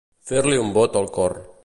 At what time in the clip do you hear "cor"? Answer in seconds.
1.19-1.37